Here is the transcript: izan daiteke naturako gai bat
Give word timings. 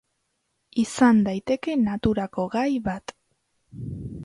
izan 0.83 1.19
daiteke 1.27 1.77
naturako 1.83 2.47
gai 2.57 2.65
bat 2.91 3.17